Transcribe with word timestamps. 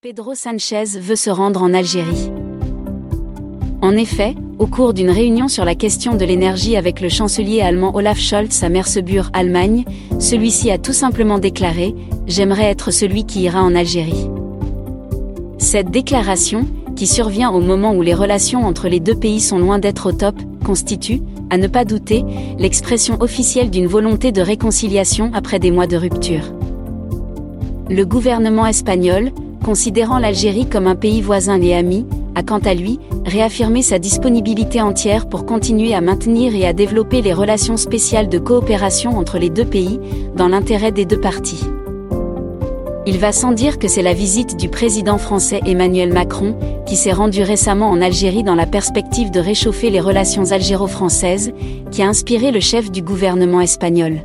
Pedro 0.00 0.36
Sanchez 0.36 0.84
veut 1.00 1.16
se 1.16 1.28
rendre 1.28 1.60
en 1.60 1.74
Algérie. 1.74 2.30
En 3.82 3.96
effet, 3.96 4.36
au 4.60 4.68
cours 4.68 4.94
d'une 4.94 5.10
réunion 5.10 5.48
sur 5.48 5.64
la 5.64 5.74
question 5.74 6.14
de 6.14 6.24
l'énergie 6.24 6.76
avec 6.76 7.00
le 7.00 7.08
chancelier 7.08 7.62
allemand 7.62 7.96
Olaf 7.96 8.16
Scholz 8.16 8.62
à 8.62 8.68
Merseburg, 8.68 9.28
Allemagne, 9.32 9.84
celui-ci 10.20 10.70
a 10.70 10.78
tout 10.78 10.92
simplement 10.92 11.40
déclaré⁇ 11.40 11.88
J'aimerais 12.28 12.66
être 12.66 12.92
celui 12.92 13.24
qui 13.24 13.40
ira 13.40 13.60
en 13.60 13.74
Algérie⁇ 13.74 14.28
Cette 15.58 15.90
déclaration, 15.90 16.68
qui 16.94 17.08
survient 17.08 17.50
au 17.50 17.58
moment 17.60 17.92
où 17.92 18.00
les 18.00 18.14
relations 18.14 18.64
entre 18.66 18.86
les 18.86 19.00
deux 19.00 19.16
pays 19.16 19.40
sont 19.40 19.58
loin 19.58 19.80
d'être 19.80 20.10
au 20.10 20.12
top, 20.12 20.36
constitue, 20.64 21.22
à 21.50 21.58
ne 21.58 21.66
pas 21.66 21.84
douter, 21.84 22.24
l'expression 22.56 23.20
officielle 23.20 23.68
d'une 23.68 23.88
volonté 23.88 24.30
de 24.30 24.42
réconciliation 24.42 25.32
après 25.34 25.58
des 25.58 25.72
mois 25.72 25.88
de 25.88 25.96
rupture. 25.96 26.54
Le 27.90 28.04
gouvernement 28.04 28.66
espagnol, 28.66 29.32
considérant 29.58 30.18
l'Algérie 30.18 30.66
comme 30.66 30.86
un 30.86 30.96
pays 30.96 31.20
voisin 31.20 31.60
et 31.60 31.74
ami, 31.74 32.06
a 32.34 32.42
quant 32.42 32.58
à 32.58 32.74
lui 32.74 32.98
réaffirmé 33.26 33.82
sa 33.82 33.98
disponibilité 33.98 34.80
entière 34.80 35.28
pour 35.28 35.44
continuer 35.44 35.94
à 35.94 36.00
maintenir 36.00 36.54
et 36.54 36.66
à 36.66 36.72
développer 36.72 37.20
les 37.22 37.32
relations 37.32 37.76
spéciales 37.76 38.28
de 38.28 38.38
coopération 38.38 39.18
entre 39.18 39.38
les 39.38 39.50
deux 39.50 39.64
pays, 39.64 40.00
dans 40.36 40.48
l'intérêt 40.48 40.92
des 40.92 41.04
deux 41.04 41.20
parties. 41.20 41.64
Il 43.06 43.18
va 43.18 43.32
sans 43.32 43.52
dire 43.52 43.78
que 43.78 43.88
c'est 43.88 44.02
la 44.02 44.12
visite 44.12 44.58
du 44.58 44.68
président 44.68 45.16
français 45.16 45.62
Emmanuel 45.64 46.12
Macron, 46.12 46.58
qui 46.86 46.94
s'est 46.94 47.12
rendu 47.12 47.42
récemment 47.42 47.88
en 47.88 48.02
Algérie 48.02 48.42
dans 48.42 48.54
la 48.54 48.66
perspective 48.66 49.30
de 49.30 49.40
réchauffer 49.40 49.88
les 49.88 50.00
relations 50.00 50.52
algéro-françaises, 50.52 51.52
qui 51.90 52.02
a 52.02 52.08
inspiré 52.08 52.50
le 52.50 52.60
chef 52.60 52.90
du 52.90 53.00
gouvernement 53.00 53.62
espagnol. 53.62 54.20